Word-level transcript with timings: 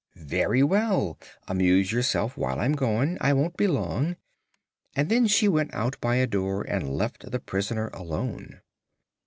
"Very 0.15 0.63
well; 0.63 1.19
amuse 1.47 1.91
yourself 1.91 2.35
while 2.35 2.59
I'm 2.59 2.71
gone; 2.71 3.19
I 3.21 3.33
won't 3.33 3.55
be 3.55 3.67
long," 3.67 4.15
and 4.95 5.09
then 5.09 5.27
she 5.27 5.47
went 5.47 5.75
out 5.75 5.95
by 6.01 6.15
a 6.15 6.25
door 6.25 6.63
and 6.63 6.89
left 6.97 7.29
the 7.29 7.39
prisoner 7.39 7.89
alone. 7.93 8.61